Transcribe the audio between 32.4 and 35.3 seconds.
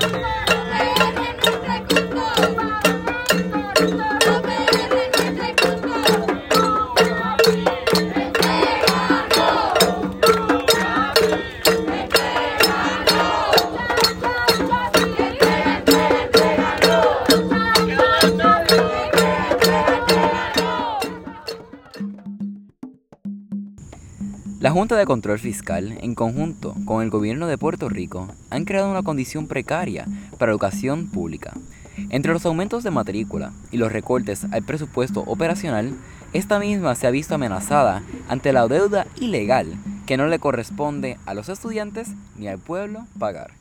aumentos de matrícula y los recortes al presupuesto